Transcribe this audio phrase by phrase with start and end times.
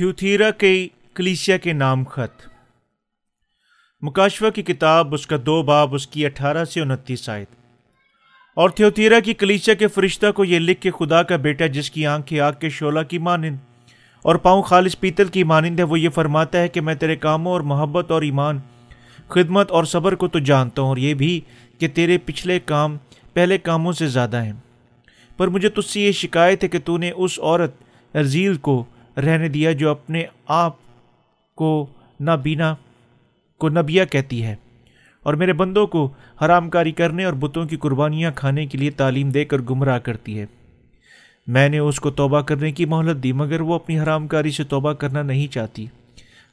[0.00, 2.46] تھیوتھیرا کے کلیسیا کے نام خط۔
[4.02, 7.44] مکاشفہ کی کتاب، اس کا دو باب، اس کی اٹھارہ سے انتیس آئے
[8.56, 12.06] اور تھیوتھیرا کی کلیسیا کے فرشتہ کو یہ لکھ کے خدا کا بیٹا، جس کی
[12.06, 13.56] آنکھ آگ کے شعلہ کی مانند
[14.24, 17.52] اور پاؤں خالص پیتل کی مانند ہے، وہ یہ فرماتا ہے کہ میں تیرے کاموں
[17.52, 18.58] اور محبت اور ایمان،
[19.28, 21.40] خدمت اور صبر کو تو جانتا ہوں، اور یہ بھی
[21.78, 22.96] کہ تیرے پچھلے کام
[23.34, 24.52] پہلے کاموں سے زیادہ ہیں۔
[25.36, 27.74] پر مجھے تجھ سے یہ شکایت ہے کہ تو نے اس عورت
[28.14, 28.84] ارزیل کو
[29.20, 30.76] رہنے دیا جو اپنے آپ
[31.54, 31.86] کو
[32.20, 32.74] نابینا
[33.58, 34.56] کو نبیا کہتی ہے۔
[35.22, 36.08] اور میرے بندوں کو
[36.44, 40.40] حرام کاری کرنے اور بتوں کی قربانیاں کھانے کے لیے تعلیم دے کر گمراہ کرتی
[40.40, 40.46] ہے۔
[41.46, 44.64] میں نے اس کو توبہ کرنے کی مہلت دی، مگر وہ اپنی حرام کاری سے
[44.64, 45.86] توبہ کرنا نہیں چاہتی۔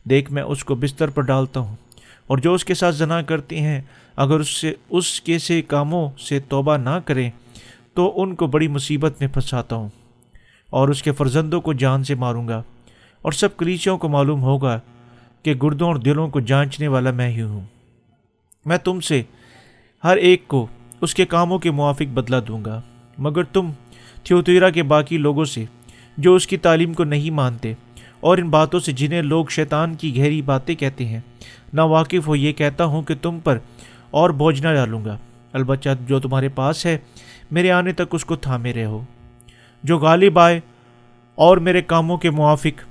[0.09, 1.75] دیکھ، میں اس کو بستر پر ڈالتا ہوں۔
[2.27, 3.81] اور جو اس کے ساتھ زنا کرتے ہیں،
[4.15, 7.31] اگر اس سے، اس کے سے کاموں سے توبہ نہ کریں،
[7.93, 9.89] تو ان کو بڑی مصیبت میں پھنساتا ہوں۔
[10.69, 12.61] اور اس کے فرزندوں کو جان سے ماروں گا،
[13.21, 14.79] اور سب کلیچوں کو معلوم ہوگا
[15.45, 17.65] کہ گردوں اور دلوں کو جانچنے والا میں ہی ہوں۔
[18.65, 19.21] میں تم سے
[20.03, 20.65] ہر ایک کو
[21.01, 22.79] اس کے کاموں کے موافق بدلا دوں گا،
[23.17, 23.71] مگر تم
[24.25, 25.65] تھیوتیرا کے باقی لوگوں سے
[26.17, 27.73] جو اس کی تعلیم کو نہیں مانتے
[28.19, 31.19] اور ان باتوں سے جنہیں لوگ شیطان کی گہری باتیں کہتے ہیں
[31.73, 33.57] نہ واقف ہو یہ کہتا ہوں کہ تم پر
[34.11, 35.17] اور بوجھ نہ ڈالوں گا۔
[35.53, 36.97] البتہ جو تمہارے پاس ہے،
[37.51, 39.01] میرے آنے تک اس کو تھامے رہو۔
[39.83, 40.59] جو غالب آئے
[41.35, 42.83] اور میرے کاموں کے موافق،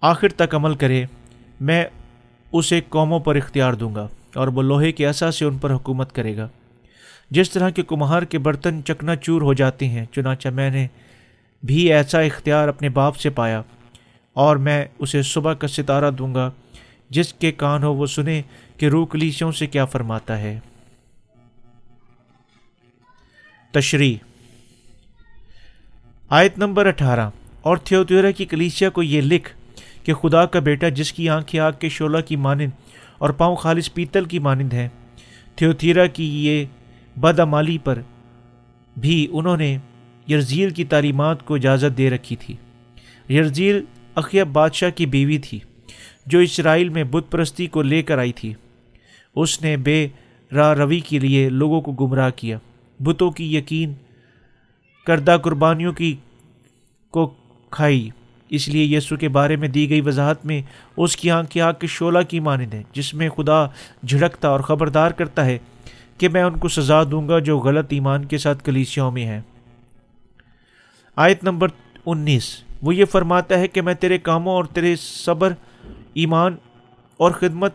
[0.00, 1.04] آخر تک عمل کرے،
[1.60, 1.84] میں
[2.52, 6.12] اسے قوموں پر اختیار دوں گا اور وہ لوہے کے ایسا سے ان پر حکومت
[6.12, 6.48] کرے گا۔
[7.30, 10.86] جس طرح کے کمہار کے برتن چکنا چور ہو جاتے ہیں، چنانچہ میں نے
[11.64, 13.62] بھی ایسا اختیار اپنے باپ سے پایا
[14.32, 16.50] اور میں اسے صبح کا ستارہ دوں گا،
[17.10, 18.42] جس کے کان ہو وہ سنے
[18.76, 20.60] کہ روح کلیسیوں سے کیا فرماتا ہے۔
[23.70, 24.16] تشریح
[26.30, 27.30] آیت نمبر اٹھارہ۔
[27.62, 29.50] اور تھیوتیورا کی کلیسیا کو یہ لکھ
[30.02, 32.70] کہ خدا کا بیٹا جس کی آنکھیں آگ کے شعلہ کی مانند
[33.18, 34.88] اور پاؤں خالص پیتل کی مانند ہے
[35.56, 36.64] تھیوتیرا کی یہ
[37.16, 38.02] بدعمالی پر
[38.96, 39.78] بھی انہوں نے
[40.30, 42.56] یرزیل کی تعلیمات کو اجازت دے رکھی تھی۔
[43.34, 43.84] یرزیل
[44.14, 45.58] اقیب بادشاہ کی بیوی تھی،
[46.26, 48.54] جو اسرائیل میں بت پرستی کو لے کر آئی تھی۔
[49.36, 50.08] اس نے بے
[50.52, 52.58] راہ روی کے لیے لوگوں کو گمراہ کیا۔
[53.00, 53.94] بتوں کی یقین
[55.06, 56.16] کردہ قربانیوں کی
[57.10, 57.34] کو
[57.70, 58.10] کھائی۔
[58.48, 60.62] اس لیے یسو کے بارے میں دی گئی وضاحت میں
[60.96, 63.66] اس کی آنکھ کی آنکھ کے شعلہ کی مانند ہے، جس میں خدا
[64.06, 65.58] جھڑکتا اور خبردار کرتا ہے
[66.18, 69.40] کہ میں ان کو سزا دوں گا جو غلط ایمان کے ساتھ کلیسیوں میں ہیں۔
[71.16, 71.68] آیت نمبر
[72.06, 75.52] انیس۔ وہ یہ فرماتا ہے کہ میں تیرے کاموں اور تیرے صبر،
[76.14, 76.56] ایمان
[77.16, 77.72] اور خدمت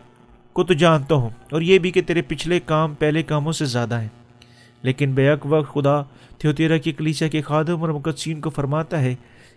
[0.52, 4.00] کو تو جانتا ہوں اور یہ بھی کہ تیرے پچھلے کام پہلے کاموں سے زیادہ
[4.00, 4.08] ہیں۔
[4.82, 6.02] لیکن بیک وقت خدا
[6.38, 9.14] تھیوتیرا کی کلیسیا کے خادم اور مقدسین کو فرماتا ہے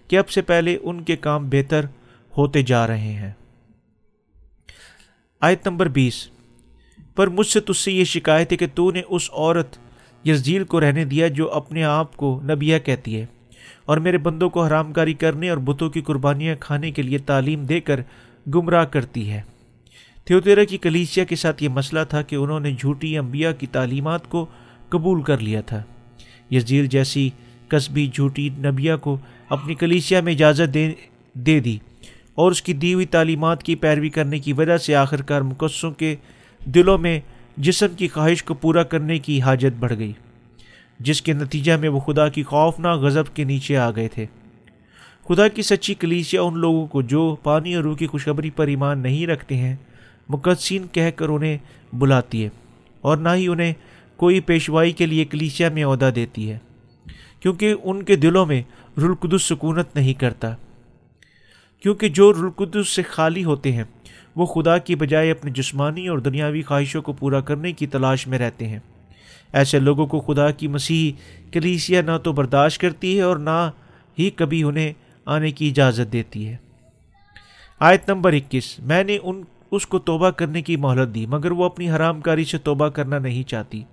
[0.07, 1.85] کہ اب سے پہلے ان کے کام بہتر
[2.37, 3.31] ہوتے جا رہے ہیں۔
[5.41, 6.27] آیت نمبر بیس۔
[7.15, 9.77] پر مجھ سے تجھ سے یہ شکایت ہے کہ تو نے اس عورت
[10.27, 13.25] یزیل کو رہنے دیا جو اپنے آپ کو نبیہ کہتی ہے
[13.85, 17.63] اور میرے بندوں کو حرام کاری کرنے اور بتوں کی قربانیاں کھانے کے لیے تعلیم
[17.63, 17.99] دے کر
[18.55, 19.41] گمراہ کرتی ہے۔
[20.25, 24.29] تھیوتیرا کی کلیسیا کے ساتھ یہ مسئلہ تھا کہ انہوں نے جھوٹی انبیاء کی تعلیمات
[24.29, 24.45] کو
[24.89, 25.81] قبول کر لیا تھا۔
[26.51, 27.29] یزیل جیسی
[27.67, 29.17] قصبی جھوٹی نبیہ کو
[29.49, 30.91] اپنی کلیسیا میں اجازت دے
[31.35, 31.77] دے دی
[32.35, 35.91] اور اس کی دی ہوئی تعلیمات کی پیروی کرنے کی وجہ سے آخر کار مقصوں
[35.91, 36.15] کے
[36.65, 37.19] دلوں میں
[37.57, 40.11] جسم کی خواہش کو پورا کرنے کی حاجت بڑھ گئی،
[40.99, 44.25] جس کے نتیجہ میں وہ خدا کی خوفناک غضب کے نیچے آ گئے تھے۔
[45.27, 48.99] خدا کی سچی کلیسیا ان لوگوں کو جو پانی اور روح کی خوشخبری پر ایمان
[48.99, 49.75] نہیں رکھتے ہیں،
[50.29, 51.57] مقدسین کہہ کر انہیں
[51.93, 52.49] بلاتی ہے
[53.01, 53.73] اور نہ ہی انہیں
[54.17, 56.57] کوئی پیشوائی کے لیے کلیسیا میں عہدہ دیتی ہے،
[57.39, 58.63] کیونکہ ان کے دلوں میں
[58.97, 60.55] رلقدس سکونت نہیں کرتا۔
[61.79, 63.83] کیونکہ جو رلقدس سے خالی ہوتے ہیں،
[64.35, 68.39] وہ خدا کی بجائے اپنی جسمانی اور دنیاوی خواہشوں کو پورا کرنے کی تلاش میں
[68.39, 68.79] رہتے ہیں۔
[69.53, 71.11] ایسے لوگوں کو خدا کی مسیح
[71.51, 73.71] کلیسیا نہ تو برداشت کرتی ہے اور نہ
[74.19, 74.93] ہی کبھی انہیں
[75.25, 76.57] آنے کی اجازت دیتی ہے۔
[77.79, 79.41] آیت نمبر اکیس، میں نے ان،
[79.71, 83.19] اس کو توبہ کرنے کی مہلت دی، مگر وہ اپنی حرام کاری سے توبہ کرنا
[83.19, 83.83] نہیں چاہتی۔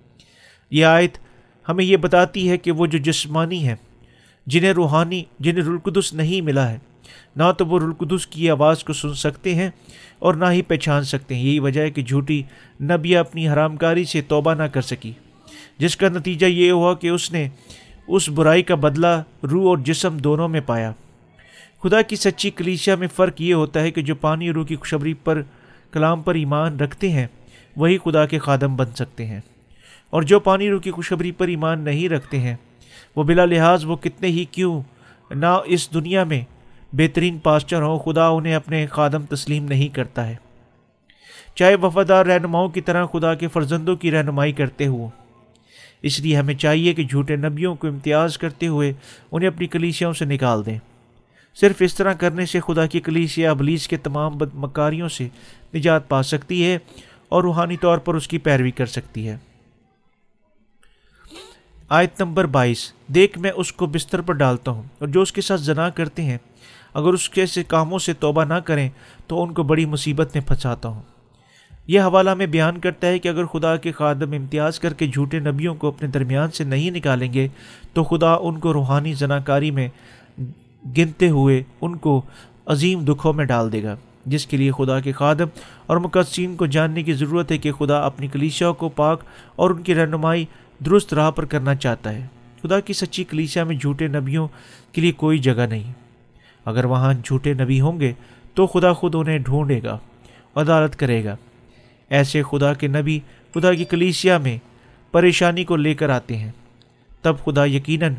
[0.73, 1.17] یہ آیت
[1.69, 3.75] ہمیں یہ بتاتی ہے کہ وہ جو جسمانی ہیں،
[4.47, 6.77] جنہیں روحانی، جنہیں رلقدس نہیں ملا ہے،
[7.35, 9.69] نہ تو وہ رلقدس کی آواز کو سن سکتے ہیں
[10.19, 12.43] اور نہ ہی پہچان سکتے ہیں۔ یہی وجہ ہے کہ جھوٹی
[12.81, 15.11] نبیہ اپنی حرام کاری سے توبہ نہ کر سکی۔
[15.77, 17.49] جس کا نتیجہ یہ ہوا کہ اس نے
[18.07, 20.91] اس برائی کا بدلہ روح اور جسم دونوں میں پایا۔
[21.83, 25.13] خدا کی سچی کلیشیا میں فرق یہ ہوتا ہے کہ جو پانی روح کی خوشبری
[25.13, 25.41] پر،
[25.91, 27.27] کلام پر ایمان رکھتے ہیں،
[27.75, 29.41] وہی خدا کے خادم بن سکتے ہیں۔
[30.13, 32.55] اور جو پانی روح کی خوشبری پر ایمان نہیں رکھتے ہیں،
[33.15, 34.81] وہ بلا لحاظ وہ کتنے ہی کیوں
[35.31, 36.41] نہ اس دنیا میں
[36.93, 40.35] بہترین پاسچر ہوں، خدا انہیں اپنے خادم تسلیم نہیں کرتا ہے۔
[41.55, 45.09] چاہے وفادار رہنماؤں کی طرح خدا کے فرزندوں کی رہنمائی کرتے ہوں۔
[46.01, 48.93] اس لیے ہمیں چاہیے کہ جھوٹے نبیوں کو امتیاز کرتے ہوئے
[49.31, 50.77] انہیں اپنی کلیسیاؤں سے نکال دیں۔
[51.55, 55.27] صرف اس طرح کرنے سے خدا کی کلیسیا ابلیس کے تمام بد مکاریوں سے
[55.75, 56.77] نجات پا سکتی ہے
[57.29, 59.37] اور روحانی طور پر اس کی پیروی کر سکتی ہے۔
[61.89, 65.41] آیت نمبر بائیس، دیکھ میں اس کو بستر پر ڈالتا ہوں اور جو اس کے
[65.41, 66.37] ساتھ زنا کرتے ہیں،
[66.93, 68.89] اگر اس کے سے کاموں سے توبہ نہ کریں،
[69.27, 71.01] تو ان کو بڑی مصیبت میں پھنساتا ہوں۔
[71.87, 75.39] یہ حوالہ میں بیان کرتا ہے کہ اگر خدا کے خادم امتیاز کر کے جھوٹے
[75.39, 77.47] نبیوں کو اپنے درمیان سے نہیں نکالیں گے،
[77.93, 79.87] تو خدا ان کو روحانی زناکاری میں
[80.97, 82.21] گنتے ہوئے ان کو
[82.65, 83.95] عظیم دکھوں میں ڈال دے گا،
[84.25, 85.47] جس کے لیے خدا کے خادم
[85.85, 89.23] اور مقدسین کو جاننے کی ضرورت ہے کہ خدا اپنی کلیشا کو پاک
[89.55, 90.45] اور ان کی رہنمائی
[90.79, 92.27] درست راہ پر کرنا چاہتا ہے۔
[92.61, 94.47] خدا کی سچی کلیسیا میں جھوٹے نبیوں
[94.91, 95.93] کے لیے کوئی جگہ نہیں۔
[96.65, 98.13] اگر وہاں جھوٹے نبی ہوں گے
[98.53, 99.97] تو خدا خود انہیں ڈھونڈے گا،
[100.55, 101.35] عدالت کرے گا۔
[102.09, 103.19] ایسے خدا کے نبی
[103.53, 104.57] خدا کی کلیسیا میں
[105.11, 106.51] پریشانی کو لے کر آتے ہیں۔
[107.21, 108.13] تب خدا یقیناً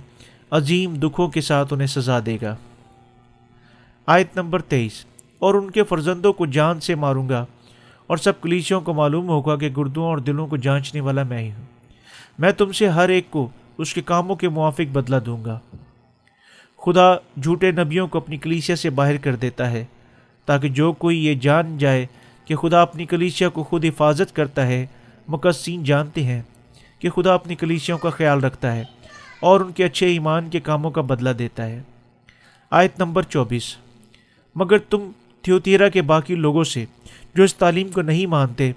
[0.50, 2.56] عظیم دکھوں کے ساتھ انہیں سزا دے گا۔
[4.06, 5.04] آیت نمبر تیئیس۔
[5.38, 7.46] اور ان کے فرزندوں کو جان سے ماروں گا،
[8.06, 11.52] اور سب کلیسیوں کو معلوم ہوگا کہ گردوں اور دلوں کو جانچنے والا میں ہی
[11.52, 11.73] ہوں۔
[12.38, 13.48] میں تم سے ہر ایک کو
[13.78, 15.58] اس کے کاموں کے موافق بدلہ دوں گا۔
[16.84, 19.84] خدا جھوٹے نبیوں کو اپنی کلیسیا سے باہر کر دیتا ہے،
[20.44, 22.06] تاکہ جو کوئی یہ جان جائے
[22.44, 24.86] کہ خدا اپنی کلیسیا کو خود حفاظت کرتا ہے
[25.28, 26.42] مقصین جانتے ہیں
[26.98, 28.84] کہ خدا اپنی کلیسیوں کا خیال رکھتا ہے
[29.40, 31.82] اور ان کے اچھے ایمان کے کاموں کا بدلہ دیتا ہے۔
[32.70, 33.76] آیت نمبر چوبیس۔
[34.54, 35.10] مگر تم
[35.42, 36.84] تھیوتیرا کے باقی لوگوں سے
[37.34, 38.72] جو اس تعلیم کو نہیں مانتے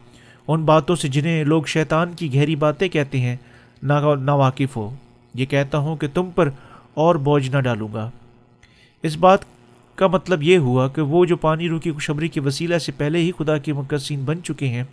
[0.47, 3.35] ان باتوں سے جنہیں لوگ شیطان کی گہری باتیں کہتے ہیں
[3.83, 4.95] نا واقف ہو۔
[5.33, 6.49] یہ کہتا ہوں کہ تم پر
[6.93, 8.11] اور بوجھ نہ ڈالوں گا۔
[9.03, 9.39] اس بات
[9.95, 13.31] کا مطلب یہ ہوا کہ وہ جو پانی روکی خوشبری کے وسیلہ سے پہلے ہی
[13.37, 14.83] خدا کے مقصین بن چکے ہیں،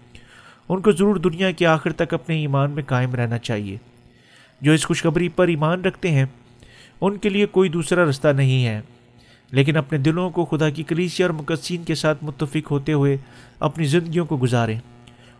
[0.69, 3.77] ان کو ضرور دنیا کے آخر تک اپنے ایمان میں قائم رہنا چاہیے۔
[4.61, 6.27] جو اس خوشخبری پر ایمان رکھتے ہیں،
[7.00, 8.81] ان کے لیے کوئی دوسرا رستہ نہیں ہے۔
[9.50, 13.17] لیکن اپنے دلوں کو خدا کی کلیسی اور مقصین کے ساتھ متفق ہوتے ہوئے
[13.61, 14.81] اپنی زندگیوں کو گزاریں۔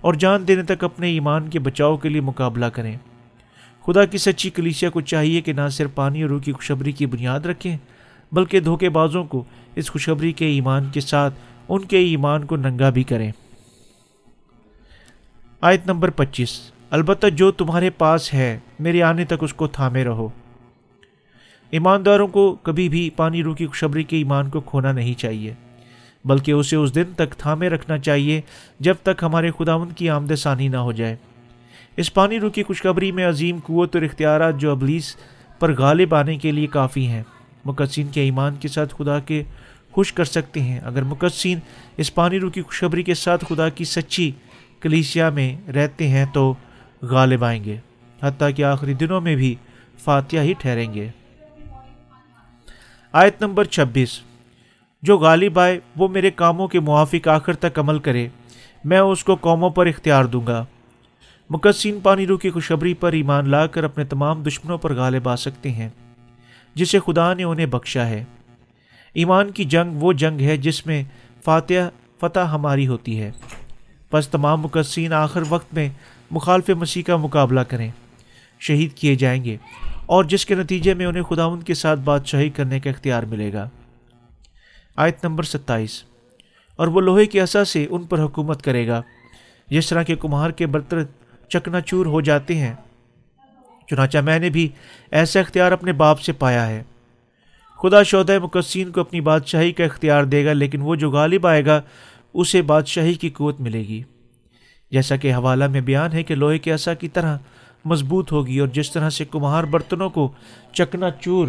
[0.05, 2.97] اور جان دینے تک اپنے ایمان کے بچاؤ کے لیے مقابلہ کریں۔
[3.87, 7.07] خدا کی سچی کلیسیا کو چاہیے کہ نہ صرف پانی اور روح کی خوشبری کی
[7.07, 7.77] بنیاد رکھیں،
[8.33, 11.35] بلکہ دھوکے بازوں کو اس خوشخبری کے ایمان کے ساتھ
[11.69, 13.33] ان کے ایمان کو ننگا بھی کریں۔
[15.61, 20.29] آیت نمبر پچیس۔ البتہ جو تمہارے پاس ہے، میرے آنے تک اس کو تھامے رہو۔
[21.71, 25.55] ایمانداروں کو کبھی بھی پانی رو کی خوشبری کے ایمان کو کھونا نہیں چاہیے۔
[26.25, 28.41] بلکہ اسے اس دن تک تھامے رکھنا چاہیے
[28.81, 31.17] جب تک ہمارے خداون کی آمد ثانی نہ ہو جائے۔
[31.97, 35.17] اس پانی رو کی خوشخبری میں عظیم قوت اور اختیارات جو ابلیس
[35.59, 37.23] پر غالب آنے کے لیے کافی ہیں
[37.65, 39.43] مقصین کے ایمان کے ساتھ خدا کے
[39.93, 41.59] خوش کر سکتے ہیں۔ اگر مقصین
[41.97, 44.31] اس پانی رو کی خوشخبری کے ساتھ خدا کی سچی
[44.81, 46.55] کلیسیا میں رہتے ہیں تو
[47.03, 47.77] غالب آئیں گے،
[48.23, 49.55] حتیٰ کہ آخری دنوں میں بھی
[49.99, 51.09] فاتحہ ہی ٹھہریں گے۔
[53.13, 54.21] آیت نمبر چھبیس۔
[55.05, 58.29] جو غالب آئے، وہ میرے کاموں کے موافق آخر تک عمل کرے۔
[58.85, 60.65] میں اس کو قوموں پر اختیار دوں گا۔
[61.51, 65.37] مقصین پانی رو کی خوشبری پر ایمان لا کر اپنے تمام دشمنوں پر غالب آ
[65.37, 65.89] سکتے ہیں،
[66.75, 68.25] جسے خدا نے انہیں بخشا ہے۔
[69.15, 71.03] ایمان کی جنگ وہ جنگ ہے جس میں
[71.45, 71.89] فاتح
[72.21, 73.31] فتح ہماری ہوتی ہے۔
[74.13, 75.89] بس تمام مقصین آخر وقت میں
[76.31, 77.91] مخالف مسیح کا مقابلہ کریں۔
[78.61, 79.57] شہید کیے جائیں گے
[80.07, 83.53] اور جس کے نتیجے میں انہیں خدا ان کے ساتھ بادشاہی کرنے کا اختیار ملے
[83.53, 83.69] گا۔
[84.97, 86.05] آیت نمبر ستائیس۔
[86.77, 89.03] اور وہ لوہے کی اثا سے ان پر حکومت کرے گا،
[89.71, 90.99] جس طرح کے کمہار کے برتر
[91.49, 92.75] چکنا چور ہو جاتے ہیں۔
[93.91, 94.69] چنانچہ میں نے بھی
[95.11, 96.83] ایسا اختیار اپنے باپ سے پایا ہے۔
[97.83, 101.67] خدا شہدۂ مقصین کو اپنی بادشاہی کا اختیار دے گا، لیکن وہ جو غالب آئے
[101.67, 101.83] گا،
[102.35, 104.03] اسے بادشاہی کی قوت ملے گی۔
[104.91, 107.39] جیسا کہ حوالہ میں بیان ہے کہ لوہے کے اصا کی طرح
[107.85, 110.33] مضبوط ہوگی اور جس طرح سے کمہار برتنوں کو
[110.73, 111.49] چکنا چور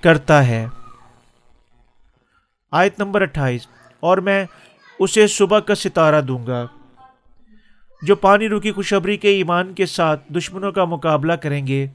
[0.00, 0.66] کرتا ہے۔
[2.76, 3.66] آیت نمبر اٹھائیس۔
[4.00, 4.44] اور میں
[4.98, 6.66] اسے صبح کا ستارہ دوں گا،
[8.02, 11.86] جو پانی روکی خوشبری کے ایمان کے ساتھ دشمنوں کا مقابلہ کریں گے،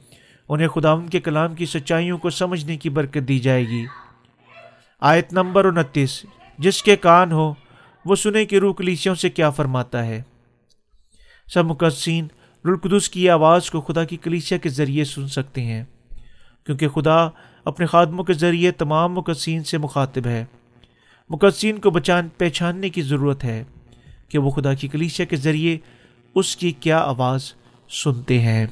[0.49, 3.85] انہیں خدا ان کے کلام کی سچائیوں کو سمجھنے کی برکت دی جائے گی۔
[4.99, 6.25] آیت نمبر انتیس۔
[6.57, 7.53] جس کے کان ہو،
[8.05, 10.21] وہ سنے کہ روح کلیسیوں سے کیا فرماتا ہے۔
[11.53, 12.27] سب مقصین
[12.65, 15.83] رلقدس کی آواز کو خدا کی کلیسیا کے ذریعے سن سکتے ہیں،
[16.65, 17.29] کیونکہ خدا
[17.65, 20.45] اپنے خادموں کے ذریعے تمام مقصین سے مخاطب ہے۔
[21.31, 23.63] مقدسین کو بچان، پہچاننے کی ضرورت ہے
[24.29, 25.77] کہ وہ خدا کی کلیسیا کے ذریعے
[26.35, 27.53] اس کی کیا آواز
[27.89, 28.67] سنتے ہیں۔